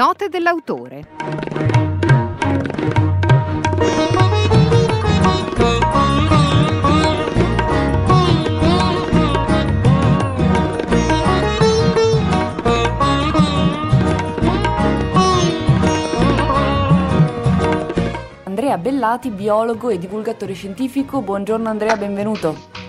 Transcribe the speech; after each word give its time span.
Note 0.00 0.30
dell'autore. 0.30 1.04
Andrea 18.44 18.78
Bellati, 18.78 19.28
biologo 19.28 19.90
e 19.90 19.98
divulgatore 19.98 20.54
scientifico. 20.54 21.20
Buongiorno 21.20 21.68
Andrea, 21.68 21.98
benvenuto. 21.98 22.79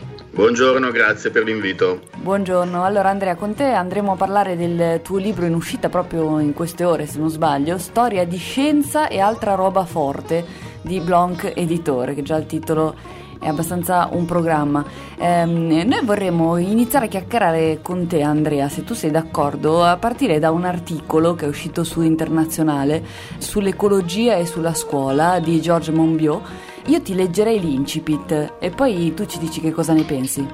Buongiorno, 0.42 0.90
grazie 0.90 1.30
per 1.30 1.44
l'invito. 1.44 2.02
Buongiorno, 2.18 2.84
allora 2.84 3.10
Andrea, 3.10 3.36
con 3.36 3.54
te 3.54 3.66
andremo 3.66 4.14
a 4.14 4.16
parlare 4.16 4.58
del 4.58 5.00
tuo 5.04 5.20
libro 5.20 5.46
in 5.46 5.54
uscita 5.54 5.88
proprio 5.88 6.40
in 6.40 6.56
queste 6.56 6.84
ore, 6.84 7.06
se 7.06 7.20
non 7.20 7.30
sbaglio, 7.30 7.78
Storia 7.78 8.26
di 8.26 8.38
scienza 8.38 9.08
e 9.08 9.20
altra 9.20 9.54
roba 9.54 9.86
forte 9.86 10.44
di 10.82 11.00
Blanc 11.00 11.52
Editore, 11.56 12.16
che 12.16 12.24
già 12.24 12.38
il 12.38 12.48
titolo 12.48 12.96
è 13.42 13.48
abbastanza 13.48 14.08
un 14.12 14.26
programma. 14.26 14.86
Ehm, 15.18 15.86
noi 15.88 16.06
vorremmo 16.06 16.58
iniziare 16.58 17.08
a 17.08 17.10
chiacchierare 17.10 17.80
con 17.82 18.08
te, 18.08 18.22
Andrea, 18.22 18.70
se 18.70 18.84
tu 18.84 18.94
sei 18.94 19.12
d'accordo, 19.12 19.84
a 19.84 19.98
partire 19.98 20.40
da 20.40 20.52
un 20.52 20.64
articolo 20.64 21.34
che 21.34 21.46
è 21.46 21.50
uscito 21.50 21.84
su 21.84 22.02
Internazionale 22.02 23.04
sull'ecologia 23.38 24.36
e 24.36 24.46
sulla 24.46 24.74
scuola 24.74 25.40
di 25.40 25.60
Georges 25.60 25.94
Monbiot 25.94 26.42
io 26.88 27.02
ti 27.02 27.14
leggerei 27.14 27.60
l'incipit 27.60 28.54
e 28.60 28.70
poi 28.70 29.14
tu 29.14 29.26
ci 29.26 29.38
dici 29.40 29.60
che 29.62 29.72
cosa 29.72 29.94
ne 29.94 30.04
pensi. 30.04 30.46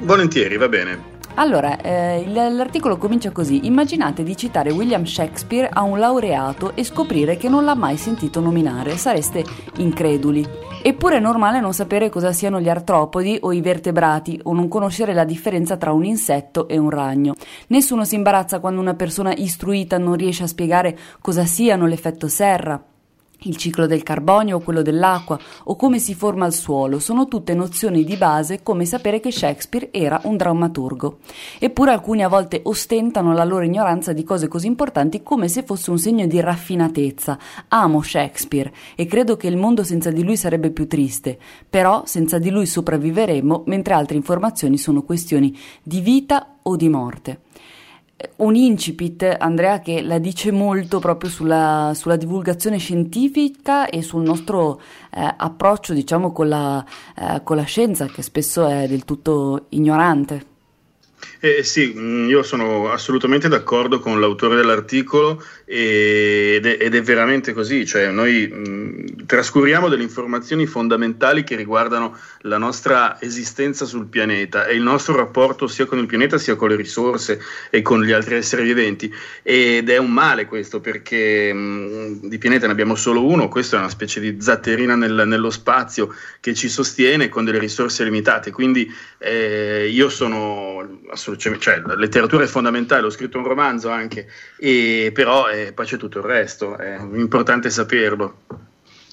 Volentieri, 0.00 0.56
va 0.56 0.68
bene. 0.68 1.09
Allora, 1.34 1.80
eh, 1.80 2.24
l'articolo 2.28 2.98
comincia 2.98 3.30
così. 3.30 3.66
Immaginate 3.66 4.22
di 4.22 4.36
citare 4.36 4.70
William 4.70 5.04
Shakespeare 5.04 5.68
a 5.72 5.82
un 5.82 5.98
laureato 5.98 6.74
e 6.74 6.84
scoprire 6.84 7.36
che 7.36 7.48
non 7.48 7.64
l'ha 7.64 7.74
mai 7.74 7.96
sentito 7.96 8.40
nominare. 8.40 8.96
Sareste 8.96 9.44
increduli. 9.78 10.46
Eppure 10.82 11.16
è 11.16 11.20
normale 11.20 11.60
non 11.60 11.72
sapere 11.72 12.08
cosa 12.08 12.32
siano 12.32 12.60
gli 12.60 12.68
artropodi 12.68 13.38
o 13.42 13.52
i 13.52 13.60
vertebrati 13.60 14.40
o 14.44 14.54
non 14.54 14.68
conoscere 14.68 15.12
la 15.12 15.24
differenza 15.24 15.76
tra 15.76 15.92
un 15.92 16.04
insetto 16.04 16.68
e 16.68 16.78
un 16.78 16.90
ragno. 16.90 17.34
Nessuno 17.68 18.04
si 18.04 18.14
imbarazza 18.14 18.60
quando 18.60 18.80
una 18.80 18.94
persona 18.94 19.32
istruita 19.34 19.98
non 19.98 20.16
riesce 20.16 20.44
a 20.44 20.46
spiegare 20.46 20.98
cosa 21.20 21.44
siano 21.44 21.86
l'effetto 21.86 22.28
serra, 22.28 22.82
il 23.42 23.56
ciclo 23.56 23.86
del 23.86 24.02
carbonio 24.02 24.56
o 24.56 24.60
quello 24.60 24.82
dell'acqua 24.82 25.38
o 25.64 25.76
come 25.76 25.98
si 25.98 26.14
forma 26.14 26.46
il 26.46 26.52
suolo 26.52 26.98
sono 26.98 27.28
tutte 27.28 27.54
nozioni 27.54 28.04
di 28.04 28.16
base 28.16 28.62
come 28.62 28.84
sapere 28.84 29.20
che 29.20 29.30
Shakespeare 29.30 29.88
era 29.92 30.20
un 30.24 30.36
drammaturgo. 30.36 31.18
Eppure 31.58 31.92
alcuni 31.92 32.22
a 32.22 32.28
volte 32.28 32.60
ostentano 32.64 33.32
la 33.32 33.44
loro 33.44 33.64
ignoranza 33.64 34.12
di 34.12 34.24
cose 34.24 34.48
così 34.48 34.66
importanti 34.66 35.22
come 35.22 35.48
se 35.48 35.62
fosse 35.62 35.90
un 35.90 35.98
segno 35.98 36.26
di 36.26 36.40
raffinatezza. 36.40 37.38
Amo 37.68 38.02
Shakespeare 38.02 38.72
e 38.94 39.06
credo 39.06 39.36
che 39.36 39.46
il 39.46 39.56
mondo 39.56 39.84
senza 39.84 40.10
di 40.10 40.22
lui 40.22 40.36
sarebbe 40.36 40.70
più 40.70 40.86
triste, 40.86 41.38
però 41.68 42.02
senza 42.04 42.38
di 42.38 42.50
lui 42.50 42.66
sopravviveremmo 42.66 43.64
mentre 43.66 43.94
altre 43.94 44.16
informazioni 44.16 44.78
sono 44.78 45.02
questioni 45.02 45.56
di 45.82 46.00
vita 46.00 46.58
o 46.62 46.76
di 46.76 46.88
morte 46.88 47.40
un 48.36 48.54
incipit, 48.54 49.36
Andrea, 49.38 49.80
che 49.80 50.02
la 50.02 50.18
dice 50.18 50.50
molto 50.50 50.98
proprio 50.98 51.30
sulla, 51.30 51.92
sulla 51.94 52.16
divulgazione 52.16 52.78
scientifica 52.78 53.88
e 53.88 54.02
sul 54.02 54.22
nostro 54.22 54.80
eh, 55.10 55.34
approccio, 55.36 55.92
diciamo, 55.92 56.32
con 56.32 56.48
la, 56.48 56.84
eh, 57.16 57.42
con 57.42 57.56
la 57.56 57.64
scienza, 57.64 58.06
che 58.06 58.22
spesso 58.22 58.66
è 58.66 58.86
del 58.86 59.04
tutto 59.04 59.66
ignorante. 59.70 60.46
Eh, 61.42 61.62
sì, 61.62 61.94
mm, 61.96 62.28
io 62.28 62.42
sono 62.42 62.90
assolutamente 62.90 63.48
d'accordo 63.48 63.98
con 63.98 64.20
l'autore 64.20 64.56
dell'articolo 64.56 65.42
ed 65.64 66.66
è, 66.66 66.76
ed 66.78 66.94
è 66.94 67.00
veramente 67.00 67.54
così, 67.54 67.86
cioè 67.86 68.10
noi 68.10 68.46
mh, 68.46 68.68
mm, 68.68 69.06
trascuriamo 69.24 69.88
delle 69.88 70.02
informazioni 70.02 70.66
fondamentali 70.66 71.42
che 71.42 71.56
riguardano 71.56 72.14
la 72.42 72.58
nostra 72.58 73.18
esistenza 73.22 73.86
sul 73.86 74.04
pianeta 74.04 74.66
e 74.66 74.74
il 74.74 74.82
nostro 74.82 75.16
rapporto 75.16 75.66
sia 75.66 75.86
con 75.86 75.98
il 75.98 76.04
pianeta 76.04 76.36
sia 76.36 76.56
con 76.56 76.68
le 76.68 76.76
risorse 76.76 77.40
e 77.70 77.80
con 77.80 78.02
gli 78.02 78.12
altri 78.12 78.34
esseri 78.34 78.62
viventi. 78.62 79.10
Ed 79.42 79.88
è 79.88 79.96
un 79.96 80.10
male 80.12 80.44
questo 80.44 80.80
perché 80.80 81.54
mh, 81.54 81.58
mm, 81.58 82.28
di 82.28 82.36
pianeta 82.36 82.66
ne 82.66 82.72
abbiamo 82.72 82.96
solo 82.96 83.24
uno, 83.24 83.48
questo 83.48 83.76
è 83.76 83.78
una 83.78 83.88
specie 83.88 84.20
di 84.20 84.36
zatterina 84.38 84.94
nel, 84.94 85.22
nello 85.26 85.50
spazio 85.50 86.14
che 86.38 86.52
ci 86.52 86.68
sostiene 86.68 87.30
con 87.30 87.46
delle 87.46 87.58
risorse 87.58 88.04
limitate, 88.04 88.50
quindi 88.50 88.92
eh, 89.16 89.88
io 89.90 90.10
sono 90.10 91.00
assolutamente 91.10 91.28
cioè, 91.36 91.80
la 91.84 91.94
letteratura 91.94 92.44
è 92.44 92.46
fondamentale, 92.46 93.06
ho 93.06 93.10
scritto 93.10 93.38
un 93.38 93.44
romanzo 93.44 93.90
anche, 93.90 94.26
e, 94.58 95.10
però 95.12 95.48
eh, 95.48 95.72
poi 95.72 95.86
c'è 95.86 95.96
tutto 95.96 96.18
il 96.18 96.24
resto, 96.24 96.76
è 96.76 96.98
importante 97.14 97.70
saperlo. 97.70 98.42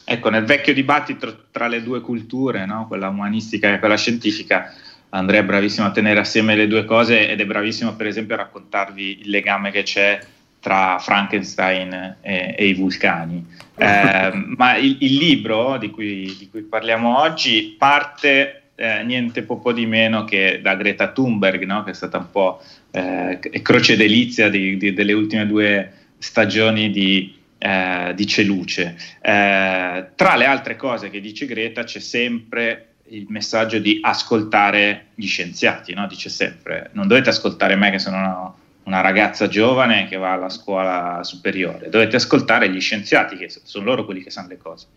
Ecco, 0.10 0.30
nel 0.30 0.46
vecchio 0.46 0.74
dibattito 0.74 1.46
tra 1.52 1.68
le 1.68 1.84
due 1.84 2.00
culture, 2.00 2.66
no? 2.66 2.88
quella 2.88 3.10
umanistica 3.10 3.74
e 3.74 3.80
quella 3.80 3.98
scientifica, 3.98 4.74
Andrea 5.10 5.42
è 5.42 5.44
bravissimo 5.44 5.88
a 5.88 5.92
tenere 5.92 6.20
assieme 6.20 6.56
le 6.56 6.68
due 6.68 6.86
cose 6.86 7.30
ed 7.30 7.40
è 7.40 7.46
bravissimo 7.46 7.96
per 7.96 8.08
esempio 8.08 8.36
a 8.36 8.40
raccontarvi 8.40 9.22
il 9.22 9.30
legame 9.30 9.72
che 9.72 9.84
c'è 9.84 10.20
tra 10.60 10.98
Frankenstein 11.00 12.18
e, 12.22 12.56
e 12.58 12.68
i 12.68 12.74
vulcani. 12.74 13.56
Eh, 13.80 14.32
ma 14.34 14.76
il, 14.76 14.98
il 15.02 15.18
libro 15.18 15.78
di 15.78 15.92
cui, 15.92 16.36
di 16.40 16.50
cui, 16.50 16.64
parliamo 16.64 17.20
oggi 17.20 17.76
parte 17.78 18.67
eh, 18.80 19.04
niente 19.04 19.42
po' 19.42 19.74
di 19.74 19.88
meno 19.88 20.24
che 20.24 20.60
da 20.62 20.76
Greta 20.76 21.12
Thunberg, 21.12 21.64
no? 21.64 21.84
che 21.84 21.92
è 21.92 21.94
stata 21.96 22.20
un 22.20 22.30
po' 22.30 22.62
eh, 22.92 23.40
croce 23.64 23.98
delizia 23.98 24.50
di, 24.50 24.78
di, 24.78 24.94
delle 24.94 25.14
ultime 25.14 25.48
due 25.48 25.92
stagioni 26.20 26.92
di, 26.92 27.36
eh, 27.58 28.14
di 28.16 28.28
Celuce. 28.28 28.96
Eh, 29.20 30.06
tra 30.14 30.36
le 30.36 30.46
altre 30.46 30.76
cose 30.76 31.10
che 31.10 31.20
dice 31.20 31.48
Greta 31.48 31.84
c'è 31.84 32.00
sempre 32.00 32.90
il 33.10 33.26
messaggio 33.30 33.80
di 33.80 33.98
ascoltare 34.00 35.08
gli 35.16 35.28
scienziati, 35.28 35.96
no? 35.96 36.06
dice 36.06 36.30
sempre 36.30 36.92
non 36.94 37.08
dovete 37.08 37.30
ascoltare 37.30 37.76
me 37.76 37.90
che 37.90 38.00
sono 38.00 38.18
una, 38.18 38.54
una 38.84 39.02
ragazza 39.02 39.48
giovane 39.48 40.08
che 40.08 40.18
va 40.18 40.34
alla 40.34 40.50
scuola 40.50 41.24
superiore, 41.24 41.90
dovete 41.90 42.18
ascoltare 42.18 42.70
gli 42.70 42.80
scienziati 42.80 43.38
che 43.38 43.50
sono 43.50 43.86
loro 43.86 44.06
quelli 44.06 44.22
che 44.22 44.30
sanno 44.30 44.50
le 44.50 44.58
cose. 44.58 44.88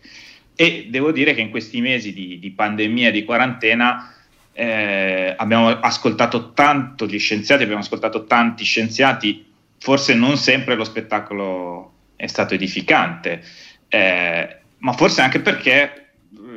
E 0.55 0.87
devo 0.89 1.11
dire 1.11 1.33
che 1.33 1.41
in 1.41 1.49
questi 1.49 1.81
mesi 1.81 2.13
di, 2.13 2.39
di 2.39 2.51
pandemia 2.51 3.09
e 3.09 3.11
di 3.11 3.23
quarantena 3.23 4.13
eh, 4.53 5.33
abbiamo 5.37 5.69
ascoltato 5.69 6.53
tanto 6.53 7.05
gli 7.05 7.19
scienziati, 7.19 7.63
abbiamo 7.63 7.81
ascoltato 7.81 8.25
tanti 8.25 8.63
scienziati, 8.63 9.45
forse 9.79 10.13
non 10.13 10.37
sempre 10.37 10.75
lo 10.75 10.83
spettacolo 10.83 11.93
è 12.15 12.27
stato 12.27 12.53
edificante, 12.53 13.43
eh, 13.87 14.57
ma 14.77 14.93
forse 14.93 15.21
anche 15.21 15.39
perché 15.39 16.09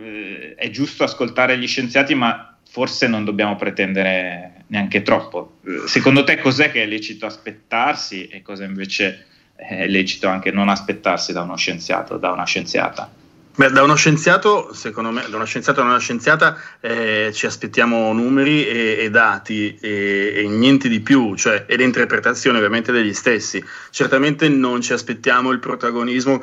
eh, 0.03 0.55
è 0.57 0.71
giusto 0.71 1.05
ascoltare 1.05 1.57
gli 1.57 1.67
scienziati, 1.67 2.15
ma 2.15 2.59
forse 2.69 3.07
non 3.07 3.25
dobbiamo 3.25 3.57
pretendere 3.57 4.65
neanche 4.67 5.03
troppo. 5.03 5.59
Secondo 5.87 6.25
te 6.25 6.39
cos'è 6.39 6.71
che 6.71 6.83
è 6.83 6.87
lecito 6.87 7.25
aspettarsi 7.25 8.27
e 8.27 8.43
cosa 8.43 8.65
invece 8.65 9.27
è 9.55 9.87
lecito 9.87 10.29
anche 10.29 10.51
non 10.51 10.69
aspettarsi 10.69 11.33
da 11.33 11.43
uno 11.43 11.57
scienziato, 11.57 12.19
da 12.19 12.33
una 12.33 12.45
scienziata? 12.45 13.23
Beh, 13.57 13.71
da 13.71 13.85
uno 13.85 13.95
scienziato, 13.95 14.73
secondo 14.73 15.11
me, 15.13 15.25
da 15.29 15.37
uno 15.37 15.45
scienziato 15.45 15.81
da 15.81 15.87
una 15.87 16.01
scienziata 16.01 16.61
eh, 16.81 17.31
ci 17.33 17.47
aspettiamo 17.47 18.13
numeri 18.13 18.67
e, 18.67 18.97
e 18.99 19.11
dati 19.11 19.79
e, 19.81 20.33
e, 20.39 20.49
niente 20.49 20.89
di 20.89 20.99
più, 20.99 21.37
cioè, 21.37 21.65
e 21.69 21.77
l'interpretazione 21.77 22.59
ovviamente 22.59 22.91
degli 22.91 23.15
stessi. 23.15 23.65
Certamente 23.91 24.49
non 24.49 24.81
ci 24.81 24.93
aspettiamo 24.93 25.53
il 25.53 25.61
protagonismo 25.61 26.43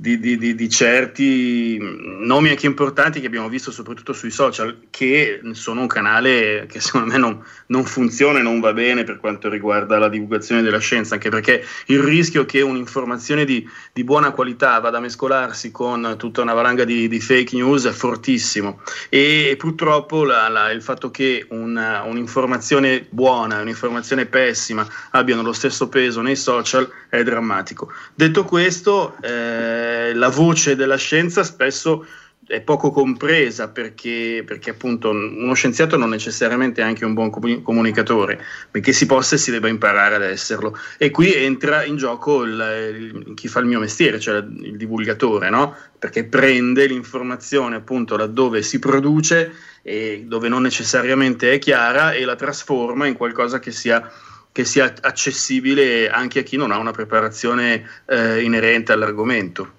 di, 0.00 0.18
di, 0.18 0.38
di, 0.38 0.54
di, 0.54 0.68
certi 0.70 1.76
nomi 1.78 2.48
anche 2.48 2.64
importanti 2.64 3.20
che 3.20 3.26
abbiamo 3.26 3.50
visto 3.50 3.70
soprattutto 3.70 4.14
sui 4.14 4.30
social, 4.30 4.86
che 4.88 5.42
sono 5.52 5.82
un 5.82 5.88
canale 5.88 6.64
che 6.70 6.80
secondo 6.80 7.12
me 7.12 7.18
non, 7.18 7.44
non 7.66 7.84
funziona 7.84 8.38
e 8.38 8.42
non 8.42 8.60
va 8.60 8.72
bene 8.72 9.04
per 9.04 9.18
quanto 9.20 9.50
riguarda 9.50 9.98
la 9.98 10.08
divulgazione 10.08 10.62
della 10.62 10.78
scienza, 10.78 11.14
anche 11.14 11.28
perché 11.28 11.62
il 11.86 11.98
rischio 11.98 12.46
che 12.46 12.62
un'informazione 12.62 13.44
di, 13.44 13.68
buona 14.00 14.30
qualità 14.30 14.80
vada 14.80 14.96
a 14.96 15.00
mescolarsi 15.00 15.70
con 15.70 16.14
tutta 16.16 16.40
una 16.40 16.54
valanga 16.54 16.84
di, 16.84 17.20
fake 17.20 17.54
news 17.54 17.84
è 17.84 17.92
fortissimo 17.92 18.80
e 19.10 19.54
purtroppo 19.58 20.24
la, 20.24 20.48
la, 20.48 20.70
il 20.70 20.80
fatto 20.80 21.10
che 21.10 21.44
una, 21.50 22.04
un'informazione 22.04 23.06
buona 23.10 23.58
e 23.58 23.62
un'informazione 23.62 24.24
pessima 24.24 24.86
abbiano 25.10 25.42
lo 25.42 25.52
stesso 25.52 25.90
peso 25.90 26.22
nei 26.22 26.36
social 26.36 26.90
è 27.10 27.22
drammatico. 27.22 27.92
Detto 28.14 28.44
questo, 28.44 29.16
eh, 29.20 29.89
eh, 29.90 30.14
la 30.14 30.28
voce 30.28 30.76
della 30.76 30.96
scienza 30.96 31.42
spesso 31.42 32.06
è 32.50 32.60
poco 32.62 32.90
compresa 32.90 33.68
perché, 33.68 34.42
perché, 34.44 34.70
appunto 34.70 35.10
uno 35.10 35.54
scienziato 35.54 35.96
non 35.96 36.10
necessariamente 36.10 36.80
è 36.80 36.84
anche 36.84 37.04
un 37.04 37.14
buon 37.14 37.30
comunicatore, 37.62 38.42
perché 38.68 38.92
si 38.92 39.06
possa 39.06 39.36
e 39.36 39.38
si 39.38 39.52
debba 39.52 39.68
imparare 39.68 40.16
ad 40.16 40.22
esserlo. 40.22 40.76
E 40.98 41.12
qui 41.12 41.32
entra 41.32 41.84
in 41.84 41.96
gioco 41.96 42.42
il, 42.42 43.22
il, 43.24 43.34
chi 43.34 43.46
fa 43.46 43.60
il 43.60 43.66
mio 43.66 43.78
mestiere, 43.78 44.18
cioè 44.18 44.38
il 44.38 44.76
divulgatore, 44.76 45.48
no? 45.48 45.76
perché 45.96 46.24
prende 46.24 46.86
l'informazione 46.86 47.76
appunto 47.76 48.16
laddove 48.16 48.62
si 48.62 48.80
produce 48.80 49.52
e 49.82 50.24
dove 50.26 50.48
non 50.48 50.62
necessariamente 50.62 51.52
è 51.52 51.58
chiara 51.58 52.12
e 52.12 52.24
la 52.24 52.36
trasforma 52.36 53.06
in 53.06 53.14
qualcosa 53.14 53.60
che 53.60 53.70
sia 53.70 54.10
che 54.52 54.64
sia 54.64 54.92
accessibile 55.00 56.10
anche 56.10 56.40
a 56.40 56.42
chi 56.42 56.56
non 56.56 56.72
ha 56.72 56.78
una 56.78 56.90
preparazione 56.90 57.88
eh, 58.06 58.42
inerente 58.42 58.90
all'argomento. 58.90 59.78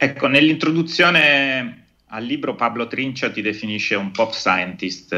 Ecco, 0.00 0.28
nell'introduzione 0.28 1.86
al 2.06 2.24
libro 2.24 2.54
Pablo 2.54 2.86
Trincia 2.86 3.30
ti 3.30 3.42
definisce 3.42 3.96
un 3.96 4.12
pop 4.12 4.32
scientist, 4.32 5.12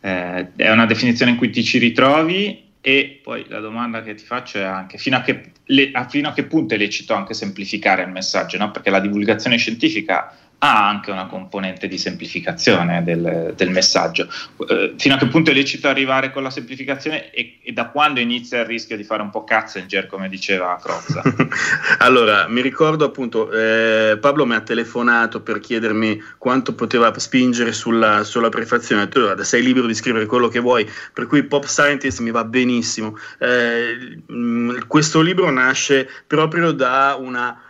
eh, 0.00 0.48
è 0.54 0.70
una 0.70 0.84
definizione 0.84 1.30
in 1.30 1.38
cui 1.38 1.48
ti 1.48 1.64
ci 1.64 1.78
ritrovi 1.78 2.62
e 2.82 3.20
poi 3.22 3.46
la 3.48 3.60
domanda 3.60 4.02
che 4.02 4.14
ti 4.14 4.24
faccio 4.24 4.58
è 4.58 4.64
anche 4.64 4.98
fino 4.98 5.16
a 5.16 5.22
che, 5.22 5.52
le, 5.64 5.92
a, 5.92 6.06
fino 6.06 6.28
a 6.28 6.34
che 6.34 6.44
punto 6.44 6.74
è 6.74 6.76
lecito 6.76 7.14
anche 7.14 7.32
semplificare 7.32 8.02
il 8.02 8.10
messaggio, 8.10 8.58
no? 8.58 8.70
perché 8.70 8.90
la 8.90 9.00
divulgazione 9.00 9.56
scientifica 9.56 10.36
ha 10.64 10.88
anche 10.88 11.10
una 11.10 11.26
componente 11.26 11.88
di 11.88 11.98
semplificazione 11.98 13.02
del, 13.02 13.52
del 13.56 13.70
messaggio. 13.70 14.28
Eh, 14.68 14.94
fino 14.96 15.16
a 15.16 15.18
che 15.18 15.26
punto 15.26 15.50
è 15.50 15.54
lecito 15.54 15.88
arrivare 15.88 16.30
con 16.30 16.44
la 16.44 16.50
semplificazione 16.50 17.32
e, 17.32 17.58
e, 17.62 17.72
da 17.72 17.88
quando 17.88 18.20
inizia 18.20 18.60
il 18.60 18.66
rischio 18.66 18.96
di 18.96 19.02
fare 19.02 19.22
un 19.22 19.30
po' 19.30 19.42
Katzinger, 19.42 20.06
come 20.06 20.28
diceva 20.28 20.78
Crozza? 20.80 21.20
allora, 21.98 22.46
mi 22.46 22.60
ricordo 22.60 23.04
appunto, 23.04 23.50
eh, 23.50 24.16
Pablo 24.20 24.46
mi 24.46 24.54
ha 24.54 24.60
telefonato 24.60 25.40
per 25.40 25.58
chiedermi 25.58 26.22
quanto 26.38 26.76
poteva 26.76 27.12
spingere 27.18 27.72
sulla, 27.72 28.22
sulla 28.22 28.48
prefazione. 28.48 29.06
Detto, 29.06 29.20
guarda, 29.20 29.42
sei 29.42 29.64
libero 29.64 29.88
di 29.88 29.94
scrivere 29.94 30.26
quello 30.26 30.46
che 30.46 30.60
vuoi, 30.60 30.88
per 31.12 31.26
cui 31.26 31.42
Pop 31.42 31.66
Scientist 31.66 32.20
mi 32.20 32.30
va 32.30 32.44
benissimo. 32.44 33.18
Eh, 33.38 34.16
mh, 34.24 34.86
questo 34.86 35.22
libro 35.22 35.50
nasce 35.50 36.08
proprio 36.28 36.70
da 36.70 37.16
una 37.18 37.60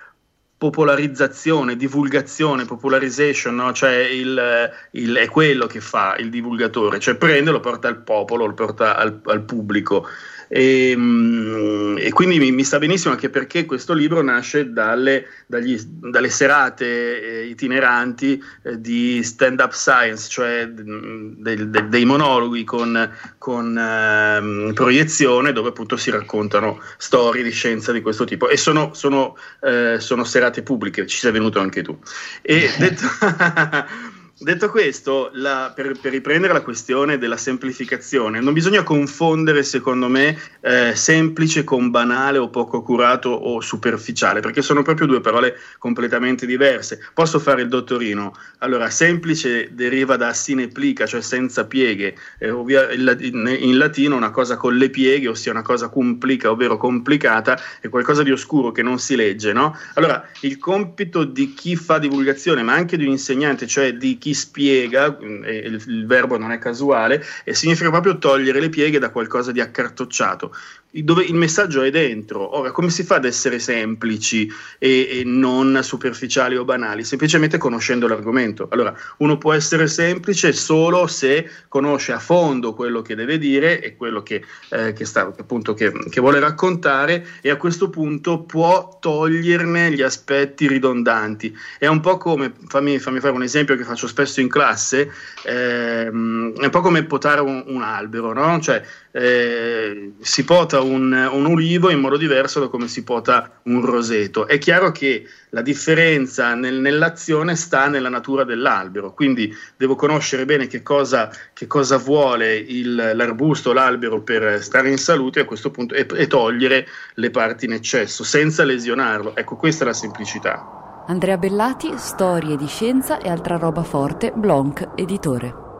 popolarizzazione, 0.63 1.75
divulgazione, 1.75 2.67
popularization, 2.67 3.53
no? 3.57 3.73
cioè 3.73 3.97
il, 3.97 4.71
il, 4.93 5.17
è 5.17 5.29
quello 5.29 5.67
che 5.67 5.81
fa 5.81 6.15
il 6.15 6.31
divulgatore, 6.31 7.01
cioè 7.01 7.17
prende, 7.17 7.51
lo 7.51 7.59
porta 7.59 7.89
al 7.89 8.01
popolo, 8.01 8.47
lo 8.47 8.55
porta 8.55 8.95
al, 8.97 9.21
al 9.25 9.43
pubblico. 9.43 10.07
E, 10.55 10.93
mm, 10.95 11.97
e 11.97 12.11
quindi 12.11 12.39
mi, 12.39 12.53
mi, 12.53 12.63
sta 12.63 12.79
benissimo 12.79 13.15
anche 13.15 13.31
perché 13.31 13.65
questo 13.65 13.95
libro 13.95 14.21
nasce 14.21 14.71
dalle, 14.71 15.25
dagli, 15.47 15.81
dalle 15.83 16.29
serate 16.29 17.23
eh, 17.23 17.47
itineranti 17.47 18.43
eh, 18.65 18.79
di 18.79 19.23
stand-up 19.23 19.73
science, 19.73 20.29
cioè 20.29 20.67
mm, 20.67 21.37
de, 21.39 21.71
de, 21.71 21.89
dei 21.89 22.05
monologhi 22.05 22.65
con, 22.65 23.11
con 23.39 23.79
eh, 23.79 24.73
proiezione 24.75 25.53
dove 25.53 25.71
appunto 25.71 25.97
si 25.97 26.11
raccontano 26.11 26.83
storie 26.99 27.43
di 27.43 27.51
scienza 27.51 27.91
di 27.91 28.03
questo 28.03 28.25
tipo 28.25 28.51
e 28.51 28.59
sono, 28.59 28.93
sono, 28.93 29.39
eh, 29.63 30.01
sono 30.01 30.23
serate 30.23 30.63
pubbliche, 30.63 31.07
ci 31.07 31.17
sei 31.17 31.33
venuto 31.33 31.61
anche 31.61 31.81
tu. 31.81 31.99
E 32.43 32.71
detto 32.77 33.07
Detto 34.43 34.71
questo, 34.71 35.31
la, 35.35 35.73
per, 35.73 35.93
per, 36.01 36.11
riprendere 36.11 36.53
la 36.53 36.63
questione 36.63 37.17
della 37.17 37.37
semplificazione, 37.37 38.41
non 38.41 38.53
bisogna 38.53 38.83
confondere, 38.83 39.63
secondo 39.63 40.09
me, 40.09 40.37
eh, 40.61 40.97
semplice 40.97 41.63
con 41.63 41.91
banale 41.91 42.39
o 42.39 42.51
poco 42.51 42.83
curato 42.83 43.29
o 43.29 43.61
superficiale, 43.61 44.41
perché 44.41 44.61
sono 44.61 44.83
proprio 44.83 45.07
due 45.07 45.21
parole 45.21 45.55
completamente 45.79 46.45
diverse. 46.45 46.99
Posso 47.15 47.39
fare 47.39 47.63
il 47.63 47.69
dottorino? 47.69 48.35
Allora, 48.59 48.91
semplice 48.91 49.69
deriva 49.75 50.17
da 50.17 50.33
sine 50.33 50.67
plica, 50.67 51.07
cioè 51.07 51.21
senza 51.21 51.65
pieghe. 51.67 52.17
Eh, 52.41 52.51
ovvia, 52.51 52.91
in, 52.91 53.57
in, 53.61 53.79
latino 53.79 54.17
una 54.17 54.33
cosa 54.33 54.57
con 54.57 54.77
le 54.77 54.91
pieghe, 54.91 55.29
ossia 55.29 55.53
una 55.53 55.63
cosa 55.63 55.89
complica, 55.89 56.51
ovvero 56.51 56.77
complicata, 56.79 57.57
è 57.81 57.89
qualcosa 57.89 58.25
di 58.25 58.33
oscuro 58.33 58.73
che 58.73 58.83
non 58.83 58.99
si 58.99 59.15
legge, 59.15 59.53
no? 59.53 59.79
Allora, 59.95 60.29
il 60.41 60.59
compito 60.59 61.23
di 61.23 61.55
chi 61.55 61.77
fa 61.77 61.99
divulgazione, 62.01 62.65
ma 62.65 62.73
anche 62.73 62.97
di 62.97 63.05
un 63.05 63.13
insegnante, 63.13 63.69
cioè 63.69 63.95
di 63.95 64.19
chi 64.19 64.31
spiega, 64.35 65.11
mm, 65.11 65.45
il, 65.45 65.83
il 65.87 66.07
verbo 66.07 66.39
non 66.39 66.53
è 66.53 66.59
casuale, 66.59 67.25
e 67.45 67.55
significa 67.55 67.91
proprio 67.91 68.19
togliere 68.19 68.61
le 68.61 68.69
pieghe 68.69 68.99
da 68.99 69.11
qualcosa 69.11 69.53
di 69.53 69.61
accartocciato 69.61 70.55
dove 70.93 71.25
il 71.25 71.35
messaggio 71.35 71.83
è 71.83 71.91
dentro. 71.91 72.59
Ora, 72.59 72.71
come 72.71 72.91
si 72.91 73.03
fa 73.03 73.17
ad 73.17 73.25
essere 73.25 73.59
semplici 73.59 74.51
e, 74.79 75.21
e, 75.21 75.23
non 75.25 75.81
superficiali 75.83 76.57
o 76.57 76.65
banali? 76.65 77.03
Semplicemente 77.03 77.57
conoscendo 77.57 78.07
l'argomento. 78.07 78.69
Allora, 78.71 78.95
uno 79.19 79.39
può 79.39 79.55
essere 79.55 79.87
semplice 79.87 80.53
solo 80.53 81.07
se 81.07 81.51
conosce 81.69 82.13
a 82.13 82.19
fondo 82.19 82.75
quello 82.75 83.01
che 83.01 83.15
deve 83.15 83.39
dire 83.39 83.81
e 83.81 83.97
quello 83.97 84.23
che, 84.23 84.45
eh, 84.69 84.93
che, 84.93 85.05
sta, 85.07 85.23
appunto, 85.23 85.73
che, 85.73 85.91
che 86.11 86.21
vuole 86.21 86.41
raccontare 86.41 87.27
e 87.41 87.49
a 87.49 87.57
questo 87.57 87.89
punto 87.89 88.43
può 88.43 88.99
toglierne 89.01 89.93
gli 89.93 90.03
aspetti 90.03 90.69
ridondanti. 90.69 91.57
È 91.79 91.87
un 91.87 92.01
po' 92.01 92.19
come, 92.19 92.53
fammi, 92.69 92.99
fammi 92.99 93.21
fare 93.21 93.35
un 93.35 93.43
esempio 93.43 93.77
che 93.77 93.85
faccio 93.85 94.07
spesso 94.07 94.41
in 94.41 94.49
classe, 94.49 95.11
ehm, 95.45 96.55
è 96.59 96.65
un 96.65 96.71
po' 96.71 96.81
come 96.81 97.05
potare 97.05 97.41
un, 97.41 97.65
un 97.67 97.83
albero, 97.83 98.35
no? 98.35 98.61
Cioè, 98.61 98.83
eh, 99.13 100.13
si 100.21 100.45
pota 100.45 100.81
un, 100.83 101.13
un, 101.13 101.45
ulivo 101.47 101.91
in 101.91 102.01
modo 102.01 102.17
diverso 102.17 102.61
da 102.61 102.69
come 102.69 102.89
si 102.89 103.05
pota 103.05 103.61
un 103.65 103.85
roseto. 103.85 104.47
È 104.47 104.59
chiaro 104.59 104.93
che 104.93 105.27
la 105.51 105.63
differenza 105.63 106.55
nel, 106.55 106.81
nell'azione 106.81 107.57
sta 107.57 107.89
nella 107.89 108.09
natura 108.09 108.45
dell'albero, 108.45 109.15
quindi 109.15 109.55
devo 109.77 109.95
conoscere 109.95 110.45
bene 110.45 110.67
che 110.67 110.83
cosa, 110.83 111.31
che 111.53 111.67
cosa 111.67 111.97
vuole 111.97 112.55
il, 112.57 112.95
l'arbusto, 112.95 113.73
l'albero 113.73 114.23
per 114.23 114.63
stare 114.63 114.91
in 114.91 114.99
salute 114.99 115.41
a 115.41 115.45
questo 115.45 115.71
punto 115.71 115.95
e, 115.95 116.07
e 116.15 116.27
togliere 116.27 116.87
le 117.15 117.31
parti 117.31 117.65
in 117.65 117.73
eccesso 117.73 118.25
senza 118.25 118.65
lesionarlo. 118.65 119.35
Ecco, 119.37 119.57
questa 119.57 119.85
è 119.85 119.87
la 119.87 119.95
semplicità. 119.95 121.05
Andrea 121.07 121.37
Bellati, 121.37 121.93
Storie 121.97 122.57
di 122.57 122.67
scienza 122.67 123.19
e 123.19 123.29
altra 123.29 123.57
roba 123.57 123.83
forte, 123.83 124.33
Blanc, 124.35 124.91
editore. 124.95 125.72